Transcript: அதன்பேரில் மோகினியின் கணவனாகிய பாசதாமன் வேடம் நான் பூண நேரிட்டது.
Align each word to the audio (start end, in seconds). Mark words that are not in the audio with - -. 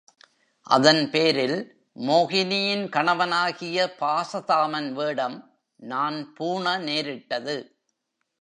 அதன்பேரில் 0.67 1.57
மோகினியின் 1.99 2.89
கணவனாகிய 2.89 3.85
பாசதாமன் 3.99 4.91
வேடம் 4.91 5.37
நான் 5.83 6.33
பூண 6.33 6.77
நேரிட்டது. 6.77 7.57